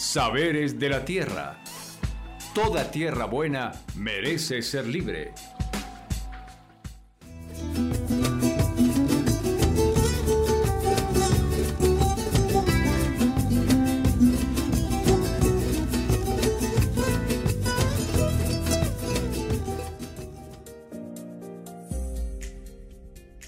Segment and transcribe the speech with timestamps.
[0.00, 1.58] Saberes de la Tierra.
[2.54, 5.32] Toda tierra buena merece ser libre.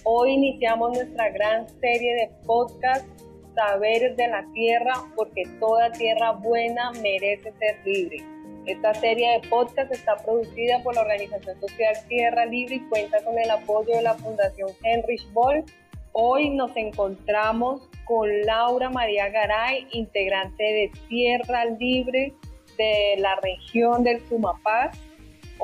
[0.04, 3.21] Hoy iniciamos nuestra gran serie de podcast
[3.54, 8.24] Saberes de la Tierra porque toda tierra buena merece ser libre.
[8.66, 13.38] Esta serie de podcast está producida por la organización social Tierra Libre y cuenta con
[13.38, 15.64] el apoyo de la Fundación Heinrich Boll.
[16.12, 22.34] Hoy nos encontramos con Laura María Garay, integrante de Tierra Libre
[22.78, 24.96] de la región del Sumapaz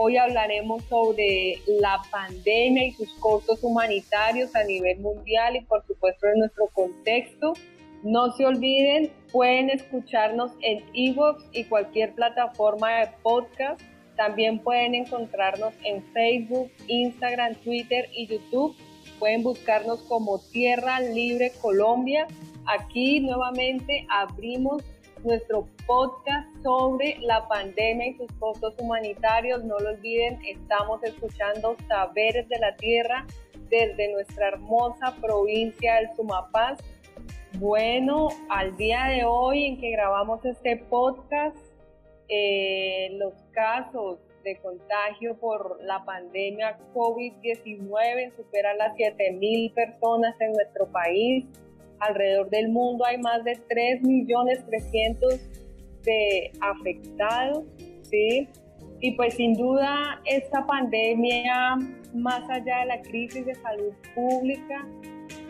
[0.00, 6.28] Hoy hablaremos sobre la pandemia y sus costos humanitarios a nivel mundial y por supuesto
[6.28, 7.54] en nuestro contexto.
[8.02, 13.80] No se olviden, pueden escucharnos en Evox y cualquier plataforma de podcast.
[14.16, 18.76] También pueden encontrarnos en Facebook, Instagram, Twitter y YouTube.
[19.18, 22.26] Pueden buscarnos como Tierra Libre Colombia.
[22.66, 24.84] Aquí nuevamente abrimos
[25.24, 29.64] nuestro podcast sobre la pandemia y sus costos humanitarios.
[29.64, 33.26] No lo olviden, estamos escuchando Saberes de la Tierra
[33.70, 36.78] desde nuestra hermosa provincia del Sumapaz.
[37.58, 41.56] Bueno, al día de hoy en que grabamos este podcast,
[42.28, 50.86] eh, los casos de contagio por la pandemia COVID-19 superan las 7.000 personas en nuestro
[50.92, 51.46] país
[51.98, 55.40] alrededor del mundo hay más de 3.300.000
[56.02, 57.64] de afectados,
[58.02, 58.48] ¿sí?
[59.00, 61.76] Y pues sin duda esta pandemia,
[62.14, 64.86] más allá de la crisis de salud pública,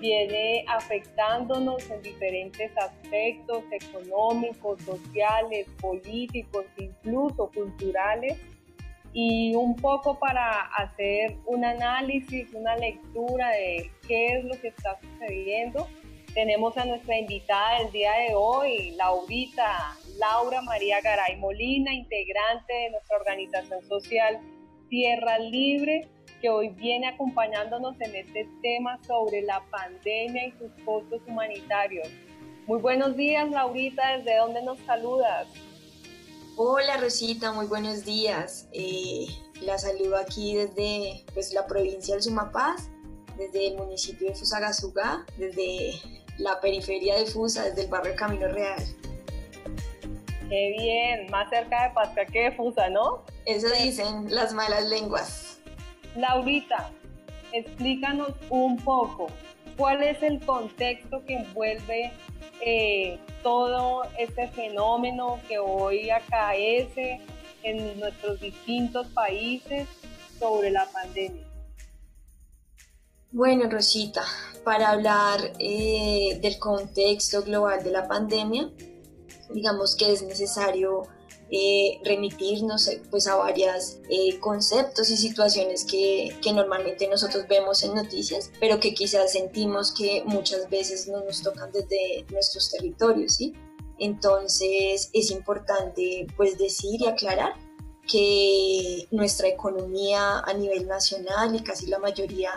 [0.01, 8.37] viene afectándonos en diferentes aspectos económicos, sociales, políticos, incluso culturales.
[9.13, 14.99] Y un poco para hacer un análisis, una lectura de qué es lo que está
[15.01, 15.89] sucediendo,
[16.35, 22.91] tenemos a nuestra invitada del día de hoy, Laurita, Laura María Garay Molina, integrante de
[22.91, 24.39] nuestra organización social
[24.89, 26.09] Tierra Libre,
[26.41, 32.09] que hoy viene acompañándonos en este tema sobre la pandemia y sus costos humanitarios.
[32.67, 35.49] Muy buenos días, Laurita, ¿desde dónde nos saludas?
[36.57, 38.69] Hola, Rosita, muy buenos días.
[38.73, 39.27] Eh,
[39.63, 42.91] la saludo aquí desde pues, la provincia del Sumapaz,
[43.37, 45.93] desde el municipio de Fusagasugá, desde
[46.37, 48.83] la periferia de Fusa, desde el barrio Camino Real.
[50.49, 53.25] Qué bien, más cerca de Pasca que de Fusa, ¿no?
[53.45, 55.48] Eso dicen las malas lenguas.
[56.17, 56.91] Laurita,
[57.53, 59.29] explícanos un poco,
[59.77, 62.13] ¿cuál es el contexto que envuelve
[62.61, 67.21] eh, todo este fenómeno que hoy acaece
[67.63, 69.89] en nuestros distintos países
[70.39, 71.45] sobre la pandemia?
[73.31, 74.25] Bueno, Rosita,
[74.65, 78.71] para hablar eh, del contexto global de la pandemia,
[79.51, 81.03] digamos que es necesario
[81.51, 83.99] eh, remitirnos eh, pues, a varios
[84.41, 90.23] conceptos y situaciones que, que, normalmente nosotros vemos en noticias, pero que quizás sentimos que
[90.27, 93.55] muchas veces no nos tocan desde nuestros territorios, ¿sí?
[93.99, 97.55] Entonces es importante pues decir y aclarar
[98.09, 102.51] que nuestra economía a nivel nacional y casi la mayoría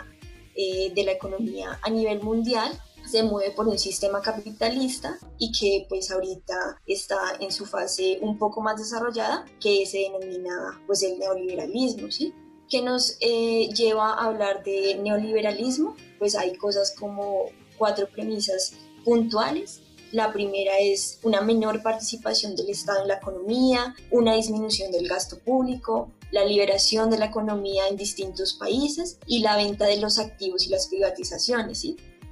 [0.56, 2.72] eh, de la economía a nivel mundial
[3.12, 8.38] se mueve por un sistema capitalista y que pues ahorita está en su fase un
[8.38, 12.34] poco más desarrollada que se denomina pues el neoliberalismo, ¿sí?
[12.70, 15.96] que nos eh, lleva a hablar de neoliberalismo?
[16.20, 18.74] Pues hay cosas como cuatro premisas
[19.04, 25.08] puntuales la primera es una menor participación del Estado en la economía, una disminución del
[25.08, 30.20] gasto público, la liberación de la economía en distintos países y la venta de los
[30.20, 31.86] activos y las privatizaciones.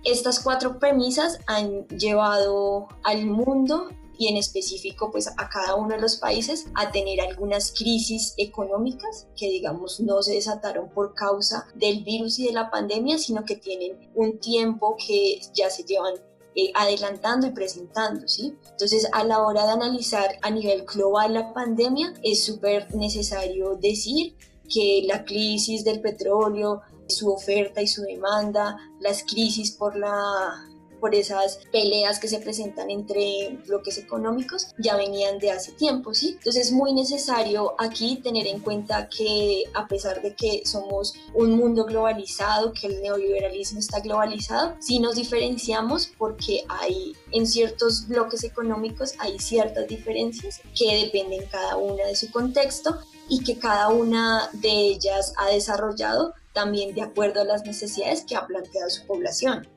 [0.03, 6.01] Estas cuatro premisas han llevado al mundo y en específico pues a cada uno de
[6.01, 12.03] los países a tener algunas crisis económicas que digamos no se desataron por causa del
[12.03, 16.15] virus y de la pandemia, sino que tienen un tiempo que ya se llevan
[16.55, 18.55] eh, adelantando y presentando, ¿sí?
[18.71, 24.35] Entonces, a la hora de analizar a nivel global la pandemia, es súper necesario decir
[24.67, 30.69] que la crisis del petróleo, su oferta y su demanda, las crisis por la
[30.99, 36.35] por esas peleas que se presentan entre bloques económicos, ya venían de hace tiempo, ¿sí?
[36.37, 41.53] Entonces es muy necesario aquí tener en cuenta que a pesar de que somos un
[41.55, 48.43] mundo globalizado, que el neoliberalismo está globalizado, sí nos diferenciamos porque hay en ciertos bloques
[48.43, 52.97] económicos hay ciertas diferencias que dependen cada una de su contexto
[53.27, 58.35] y que cada una de ellas ha desarrollado también de acuerdo a las necesidades que
[58.35, 59.67] ha planteado su población.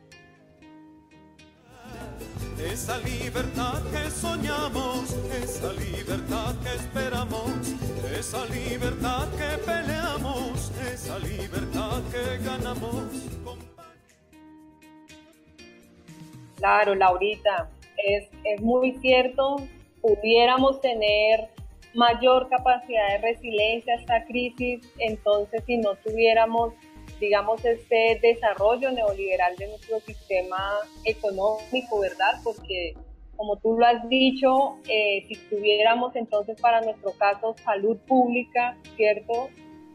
[2.59, 7.53] Esa libertad que soñamos, esa libertad que esperamos,
[8.17, 13.05] esa libertad que peleamos, esa libertad que ganamos.
[16.57, 19.57] Claro, Laurita, es, es muy cierto,
[20.01, 21.51] pudiéramos tener
[21.94, 26.73] mayor capacidad de resiliencia a esta crisis, entonces si no tuviéramos,
[27.21, 30.59] digamos, este desarrollo neoliberal de nuestro sistema
[31.05, 32.41] económico, ¿verdad?
[32.43, 32.94] Porque
[33.37, 39.49] como tú lo has dicho, eh, si tuviéramos entonces para nuestro caso salud pública, ¿cierto?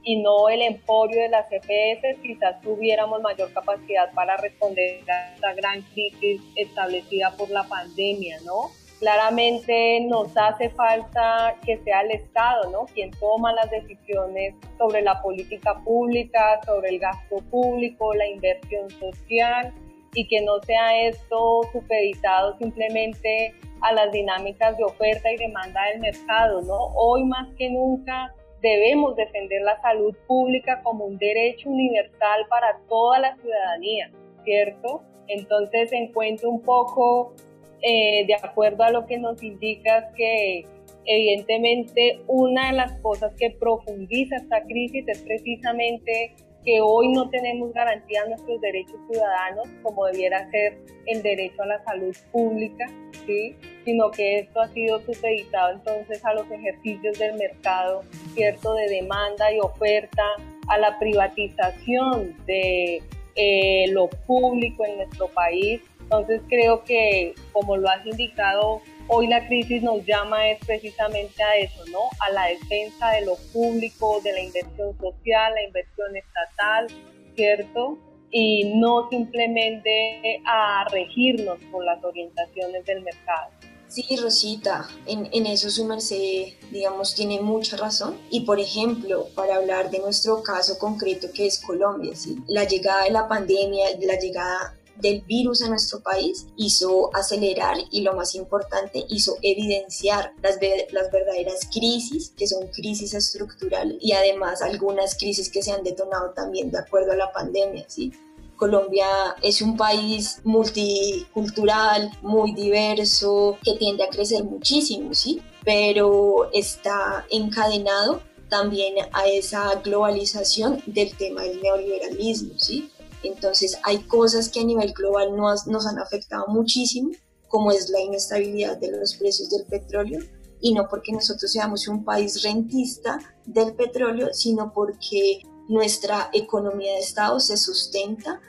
[0.03, 5.53] Y no el emporio de las EPS, quizás tuviéramos mayor capacidad para responder a esta
[5.53, 8.71] gran crisis establecida por la pandemia, ¿no?
[8.99, 12.85] Claramente nos hace falta que sea el Estado, ¿no?
[12.85, 19.71] Quien toma las decisiones sobre la política pública, sobre el gasto público, la inversión social
[20.15, 25.99] y que no sea esto supeditado simplemente a las dinámicas de oferta y demanda del
[25.99, 26.87] mercado, ¿no?
[26.95, 28.33] Hoy más que nunca
[28.63, 34.09] debemos defender la salud pública como un derecho universal para toda la ciudadanía,
[34.43, 35.03] ¿cierto?
[35.27, 37.35] Entonces encuentro un poco
[37.81, 40.65] eh, de acuerdo a lo que nos indicas que
[41.05, 46.33] evidentemente una de las cosas que profundiza esta crisis es precisamente
[46.67, 51.65] que hoy no tenemos garantía de nuestros derechos ciudadanos, como debiera ser el derecho a
[51.65, 52.85] la salud pública,
[53.25, 53.55] ¿sí?
[53.85, 58.03] sino que esto ha sido supeditado entonces a los ejercicios del mercado,
[58.33, 58.73] ¿cierto?
[58.73, 60.23] De demanda y oferta,
[60.67, 63.01] a la privatización de
[63.35, 69.45] eh, lo público en nuestro país entonces creo que, como lo has indicado, hoy la
[69.45, 71.99] crisis nos llama es precisamente a eso, ¿no?
[72.25, 76.87] A la defensa de lo público, de la inversión social, la inversión estatal,
[77.35, 77.97] ¿cierto?
[78.31, 83.49] Y no simplemente a regirnos por las orientaciones del mercado.
[83.89, 88.17] Sí, Rosita, en, en, eso su merced, digamos, tiene mucha razón.
[88.29, 92.37] Y por ejemplo, para hablar de nuestro caso concreto que es Colombia, ¿sí?
[92.47, 98.01] la llegada de la pandemia, la llegada del virus en nuestro país hizo acelerar y
[98.01, 100.57] lo más importante hizo evidenciar las,
[100.91, 106.31] las verdaderas crisis, que son crisis estructurales y además algunas crisis que se han detonado
[106.31, 108.11] también de acuerdo a la pandemia, ¿sí?
[108.57, 109.07] Colombia
[109.43, 115.41] es un país multicultural, muy diverso, que tiende a crecer muchísimo, ¿sí?
[115.63, 122.89] Pero está encadenado también a esa globalización del tema del neoliberalismo, ¿sí?
[123.23, 127.11] Entonces hay cosas que a nivel global nos, han afectado muchísimo,
[127.47, 130.19] como es la inestabilidad de los precios del petróleo,
[130.59, 136.99] y no porque nosotros seamos un país rentista del petróleo, sino porque nuestra economía de
[136.99, 138.41] Estado se sustenta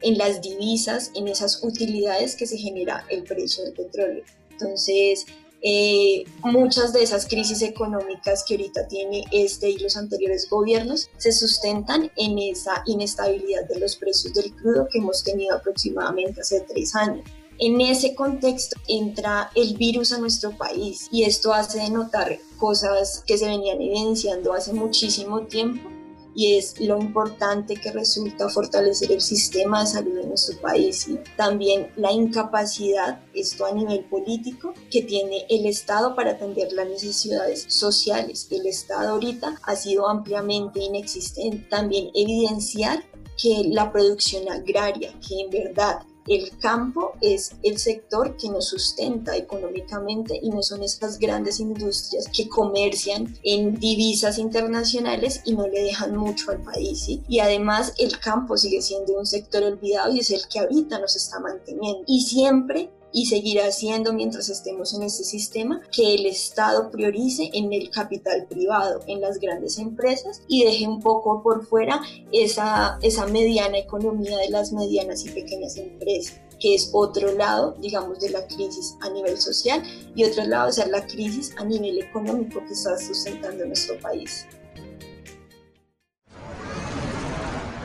[0.00, 4.24] en las divisas, en esas utilidades que se genera el precio del petróleo.
[4.50, 5.24] Entonces,
[5.66, 11.32] eh, muchas de esas crisis económicas que ahorita tiene este y los anteriores gobiernos se
[11.32, 16.94] sustentan en esa inestabilidad de los precios del crudo que hemos tenido aproximadamente hace tres
[16.94, 17.24] años.
[17.58, 23.38] En ese contexto entra el virus a nuestro país y esto hace notar cosas que
[23.38, 25.93] se venían evidenciando hace muchísimo tiempo
[26.34, 31.90] y es lo importante que resulta fortalecer el sistema de salud de nuestro país también
[31.96, 38.48] la incapacidad, esto a nivel político, que tiene el Estado para atender las necesidades sociales.
[38.50, 41.66] El Estado ahorita ha sido ampliamente inexistente.
[41.68, 43.04] También evidenciar
[43.40, 49.36] que la producción agraria, que en verdad el campo es el sector que nos sustenta
[49.36, 55.82] económicamente y no son estas grandes industrias que comercian en divisas internacionales y no le
[55.82, 57.06] dejan mucho al país.
[57.28, 61.16] Y además el campo sigue siendo un sector olvidado y es el que ahorita nos
[61.16, 62.04] está manteniendo.
[62.06, 67.72] Y siempre y seguirá siendo mientras estemos en este sistema que el Estado priorice en
[67.72, 72.02] el capital privado, en las grandes empresas y deje un poco por fuera
[72.32, 78.20] esa, esa mediana economía de las medianas y pequeñas empresas que es otro lado, digamos,
[78.20, 79.82] de la crisis a nivel social
[80.14, 84.46] y otro lado es la crisis a nivel económico que está sustentando nuestro país.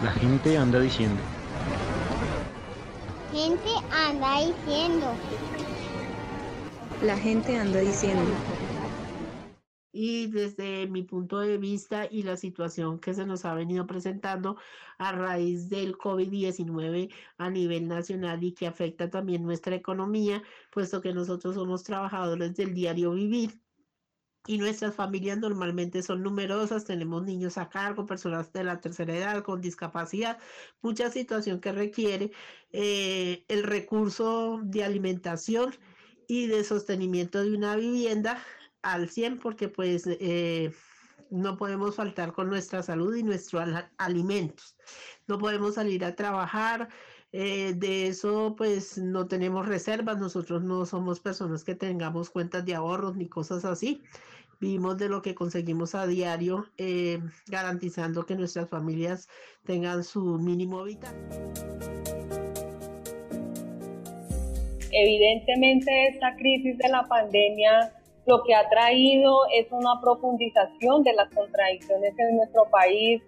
[0.03, 1.21] La gente anda diciendo,
[3.31, 5.07] gente anda diciendo.
[7.03, 8.23] La gente anda diciendo.
[9.91, 14.57] Y desde mi punto de vista y la situación que se nos ha venido presentando
[14.97, 21.13] a raíz del COVID-19 a nivel nacional y que afecta también nuestra economía, puesto que
[21.13, 23.59] nosotros somos trabajadores del diario vivir
[24.47, 29.43] y nuestras familias normalmente son numerosas, tenemos niños a cargo, personas de la tercera edad
[29.43, 30.39] con discapacidad,
[30.81, 32.31] mucha situación que requiere
[32.71, 35.75] eh, el recurso de alimentación
[36.27, 38.41] y de sostenimiento de una vivienda
[38.81, 40.71] al 100 porque pues eh,
[41.29, 43.67] no podemos faltar con nuestra salud y nuestros
[43.97, 44.75] alimentos.
[45.27, 46.89] No podemos salir a trabajar,
[47.31, 52.75] eh, de eso pues no tenemos reservas, nosotros no somos personas que tengamos cuentas de
[52.75, 54.01] ahorros ni cosas así.
[54.59, 59.29] Vivimos de lo que conseguimos a diario, eh, garantizando que nuestras familias
[59.63, 61.15] tengan su mínimo vital.
[64.91, 67.93] Evidentemente esta crisis de la pandemia
[68.25, 73.21] lo que ha traído es una profundización de las contradicciones en nuestro país,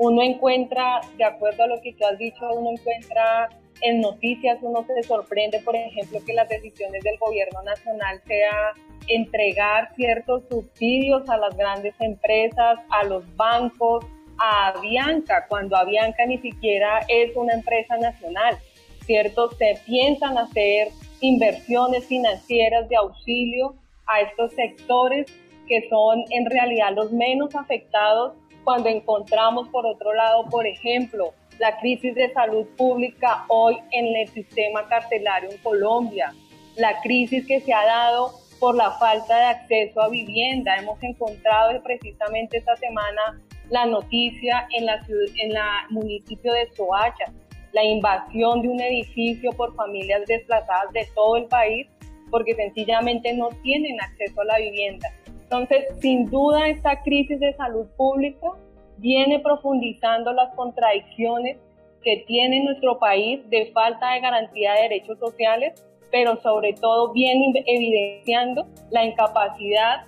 [0.00, 3.50] uno encuentra, de acuerdo a lo que tú has dicho, uno encuentra
[3.82, 8.72] en noticias, uno se sorprende, por ejemplo, que las decisiones del gobierno nacional sea
[9.08, 14.06] entregar ciertos subsidios a las grandes empresas, a los bancos,
[14.38, 18.56] a Avianca, cuando Avianca ni siquiera es una empresa nacional,
[19.04, 19.50] ¿cierto?
[19.50, 20.88] Se piensan hacer
[21.20, 23.74] inversiones financieras de auxilio
[24.06, 25.26] a estos sectores
[25.68, 28.32] que son en realidad los menos afectados
[28.64, 34.28] cuando encontramos por otro lado, por ejemplo, la crisis de salud pública hoy en el
[34.28, 36.32] sistema carcelario en Colombia,
[36.76, 40.76] la crisis que se ha dado por la falta de acceso a vivienda.
[40.76, 43.40] Hemos encontrado precisamente esta semana
[43.70, 45.00] la noticia en la,
[45.38, 47.32] en la municipio de Soacha,
[47.72, 51.86] la invasión de un edificio por familias desplazadas de todo el país
[52.30, 55.08] porque sencillamente no tienen acceso a la vivienda.
[55.50, 58.52] Entonces, sin duda, esta crisis de salud pública
[58.98, 61.58] viene profundizando las contradicciones
[62.04, 67.64] que tiene nuestro país de falta de garantía de derechos sociales, pero sobre todo viene
[67.66, 70.04] evidenciando la incapacidad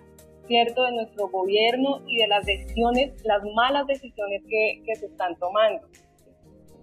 [0.46, 5.36] cierto de nuestro gobierno y de las decisiones, las malas decisiones que, que se están
[5.40, 5.88] tomando.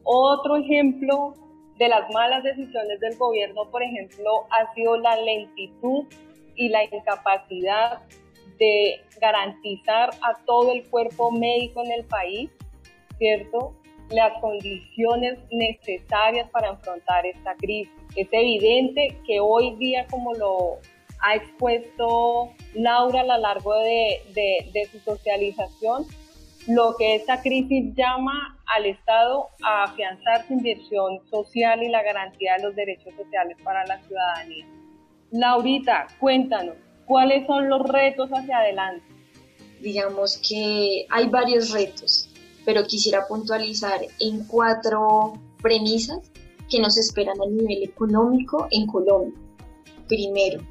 [0.03, 1.33] Otro ejemplo
[1.77, 6.07] de las malas decisiones del gobierno, por ejemplo, ha sido la lentitud
[6.55, 8.01] y la incapacidad
[8.57, 12.49] de garantizar a todo el cuerpo médico en el país,
[13.17, 13.73] ¿cierto?
[14.09, 17.93] Las condiciones necesarias para afrontar esta crisis.
[18.15, 20.79] Es evidente que hoy día, como lo
[21.21, 26.05] ha expuesto Laura a lo largo de, de, su socialización,
[26.67, 32.55] lo que esta crisis llama al Estado a afianzar su inversión social y la garantía
[32.55, 34.65] de los derechos sociales para la ciudadanía.
[35.31, 36.75] Laurita, cuéntanos,
[37.09, 39.03] ¿Cuáles son los retos hacia adelante?
[39.81, 42.29] Digamos que hay varios retos,
[42.65, 46.19] pero quisiera puntualizar en cuatro premisas
[46.69, 49.41] que nos esperan a nivel económico en Colombia.
[50.07, 50.61] Primero,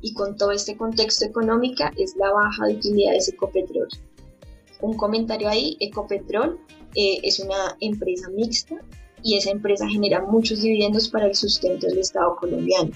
[0.00, 3.88] y con todo este contexto económico, es la baja de utilidades de Ecopetrol.
[4.80, 6.58] Un comentario ahí, Ecopetrol
[6.94, 8.76] eh, es una empresa mixta
[9.22, 12.92] y esa empresa genera muchos dividendos para el sustento del Estado colombiano.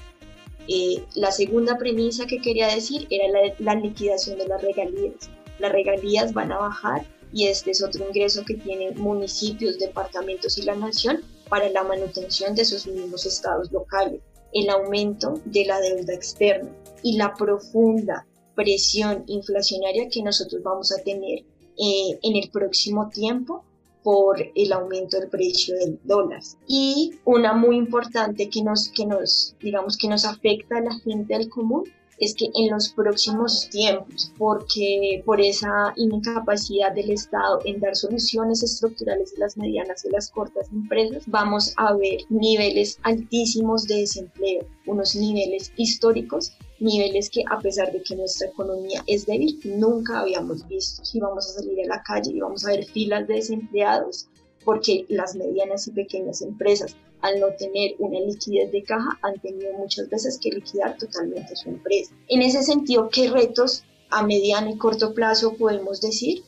[0.69, 3.27] Eh, la segunda premisa que quería decir era
[3.59, 5.31] la, liquidación de las regalías.
[5.59, 10.63] Las regalías van a bajar y este es otro ingreso que tienen municipios, departamentos y
[10.63, 14.21] la nación para la manutención de sus mismos estados locales.
[14.53, 16.71] El aumento de la deuda externa
[17.03, 21.41] y la profunda presión inflacionaria que nosotros vamos a tener
[21.79, 23.65] eh, en el próximo tiempo
[24.07, 26.41] por el aumento del precio del dólar.
[26.69, 31.37] Y una muy importante que nos, que nos, digamos, que nos afecta a la gente
[31.37, 31.83] del común
[32.19, 38.63] es que en los próximos tiempos, porque por esa incapacidad del Estado en dar soluciones
[38.63, 44.69] estructurales de las medianas y las cortas empresas, vamos a ver niveles altísimos de desempleo,
[44.87, 50.67] unos niveles históricos niveles que a pesar de que nuestra economía es débil, nunca habíamos
[50.69, 51.05] visto.
[51.05, 54.29] Si vamos a salir a la calle y vamos a ver filas de desempleados,
[54.65, 59.73] porque las medianas y pequeñas empresas, al no tener una liquidez de caja, han tenido
[59.75, 62.13] muchas veces que liquidar totalmente su empresa.
[62.29, 66.43] En ese sentido, ¿qué retos a mediano y corto plazo podemos decir?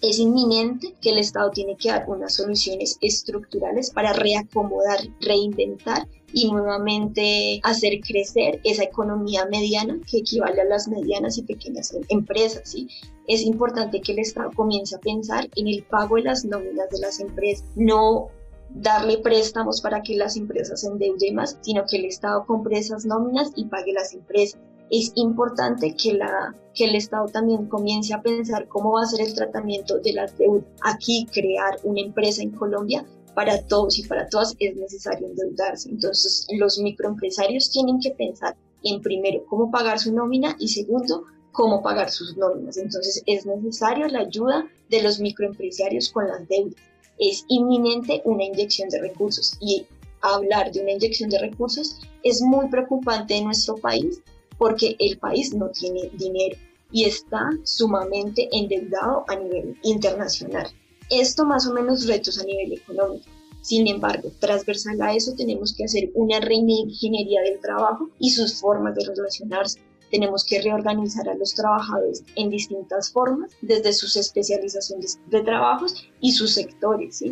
[0.00, 6.50] Es inminente que el Estado tiene que dar unas soluciones estructurales para reacomodar, reinventar y
[6.50, 12.62] nuevamente hacer crecer esa economía mediana que equivale a las medianas y pequeñas empresas.
[12.64, 12.88] ¿sí?
[13.26, 17.00] Es importante que el Estado comience a pensar en el pago de las nóminas de
[17.00, 18.28] las empresas, no
[18.70, 23.04] darle préstamos para que las empresas se endeuden más, sino que el Estado compre esas
[23.06, 24.60] nóminas y pague las empresas.
[24.90, 29.26] Es importante que, la, que el Estado también comience a pensar cómo va a ser
[29.26, 30.64] el tratamiento de la deuda.
[30.82, 33.04] Aquí crear una empresa en Colombia
[33.34, 35.90] para todos y para todas es necesario endeudarse.
[35.90, 41.82] Entonces los microempresarios tienen que pensar en primero cómo pagar su nómina y segundo cómo
[41.82, 42.76] pagar sus nóminas.
[42.76, 46.74] Entonces es necesario la ayuda de los microempresarios con las deudas.
[47.18, 49.86] Es inminente una inyección de recursos y
[50.20, 54.20] hablar de una inyección de recursos es muy preocupante en nuestro país
[54.58, 56.56] porque el país no tiene dinero
[56.90, 60.68] y está sumamente endeudado a nivel internacional.
[61.10, 63.24] Esto más o menos retos a nivel económico.
[63.62, 68.94] Sin embargo, transversal a eso tenemos que hacer una reingeniería del trabajo y sus formas
[68.94, 75.42] de relacionarse tenemos que reorganizar a los trabajadores en distintas formas, desde sus especializaciones de
[75.42, 77.22] trabajos y sus sectores.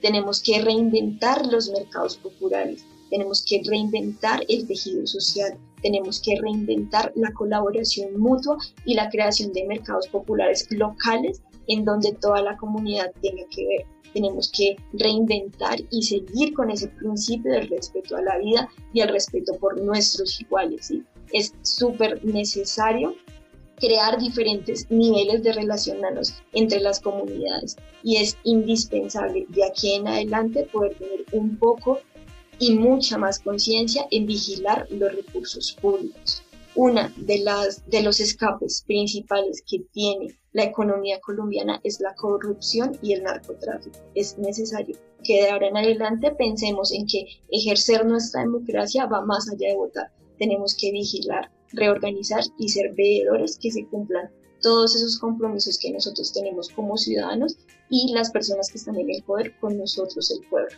[0.00, 7.12] Tenemos que reinventar los mercados populares, tenemos que reinventar el tejido social, tenemos que reinventar
[7.14, 13.12] la colaboración mutua y la creación de mercados populares locales en donde toda la comunidad
[13.22, 13.86] tenga que ver.
[14.14, 19.10] Tenemos que reinventar y seguir con ese principio del respeto a la vida y el
[19.10, 20.86] respeto por nuestros iguales.
[20.86, 21.04] ¿sí?
[21.34, 23.14] es súper necesario
[23.76, 30.64] crear diferentes niveles de relacionarnos entre las comunidades y es indispensable de aquí en adelante
[30.72, 32.00] poder tener un poco
[32.58, 36.42] y mucha más conciencia en vigilar los recursos públicos.
[36.76, 42.98] Una de las de los escapes principales que tiene la economía colombiana es la corrupción
[43.02, 43.98] y el narcotráfico.
[44.14, 49.48] Es necesario que de ahora en adelante pensemos en que ejercer nuestra democracia va más
[49.48, 54.30] allá de votar, tenemos que vigilar, reorganizar y ser veedores que se cumplan
[54.60, 57.56] todos esos compromisos que nosotros tenemos como ciudadanos
[57.90, 60.76] y las personas que están en el poder con nosotros, el pueblo.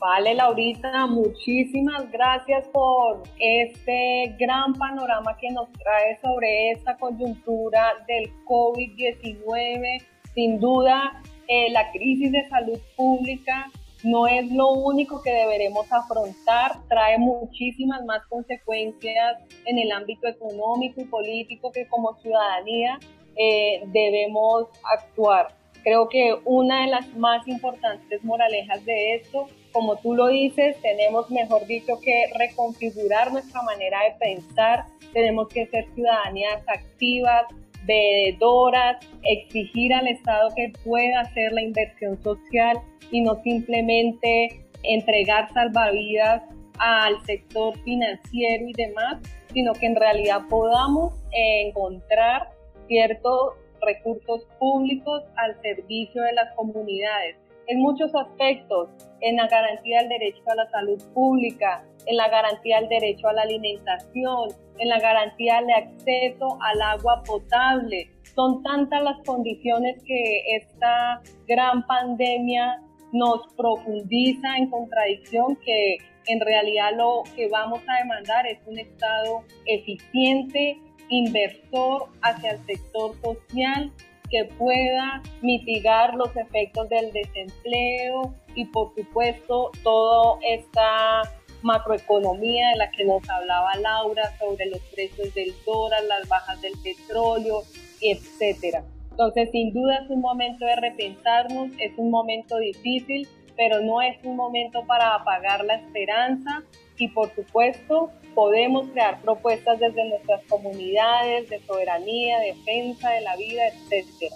[0.00, 8.32] Vale, Laurita, muchísimas gracias por este gran panorama que nos trae sobre esta coyuntura del
[8.46, 10.02] COVID-19.
[10.34, 13.70] Sin duda, eh, la crisis de salud pública
[14.02, 21.02] no es lo único que deberemos afrontar, trae muchísimas más consecuencias en el ámbito económico
[21.02, 22.98] y político que como ciudadanía
[23.36, 25.48] eh, debemos actuar.
[25.82, 31.30] Creo que una de las más importantes moralejas de esto, como tú lo dices, tenemos,
[31.30, 37.44] mejor dicho, que reconfigurar nuestra manera de pensar, tenemos que ser ciudadanías activas,
[37.84, 42.78] veedoras, exigir al Estado que pueda hacer la inversión social
[43.10, 46.42] y no simplemente entregar salvavidas
[46.78, 49.18] al sector financiero y demás,
[49.52, 52.48] sino que en realidad podamos encontrar
[52.86, 58.88] ciertos recursos públicos al servicio de las comunidades en muchos aspectos,
[59.20, 63.32] en la garantía del derecho a la salud pública, en la garantía del derecho a
[63.32, 68.10] la alimentación, en la garantía de acceso al agua potable.
[68.34, 76.90] Son tantas las condiciones que esta gran pandemia nos profundiza en contradicción que en realidad
[76.96, 83.92] lo que vamos a demandar es un Estado eficiente, inversor hacia el sector social
[84.30, 91.22] que pueda mitigar los efectos del desempleo y por supuesto toda esta
[91.62, 96.72] macroeconomía de la que nos hablaba Laura sobre los precios del dólar, las bajas del
[96.82, 97.62] petróleo,
[98.00, 98.84] etcétera.
[99.10, 104.16] Entonces, sin duda es un momento de repensarnos, es un momento difícil, pero no es
[104.24, 106.62] un momento para apagar la esperanza
[106.96, 113.62] y por supuesto podemos crear propuestas desde nuestras comunidades de soberanía, defensa de la vida,
[113.68, 114.32] etc.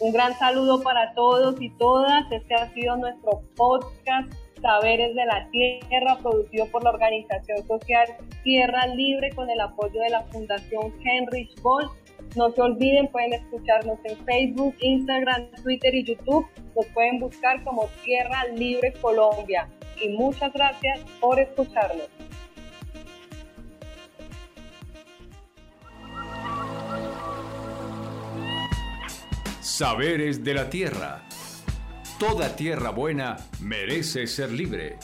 [0.00, 2.30] Un gran saludo para todos y todas.
[2.30, 8.06] Este ha sido nuestro podcast Saberes de la Tierra, producido por la organización social
[8.42, 11.88] Tierra Libre con el apoyo de la Fundación Heinrich Boll.
[12.36, 16.46] No se olviden, pueden escucharnos en Facebook, Instagram, Twitter y YouTube.
[16.76, 19.68] Nos pueden buscar como Tierra Libre Colombia.
[20.00, 22.08] Y muchas gracias por escucharnos.
[29.78, 31.22] Saberes de la tierra.
[32.18, 34.98] Toda tierra buena merece ser libre.